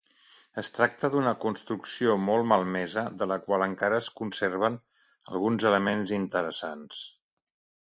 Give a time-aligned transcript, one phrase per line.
[0.61, 4.83] Es tracta d'una construcció molt malmesa, de la qual encara es conserven
[5.37, 7.09] alguns elements interessants.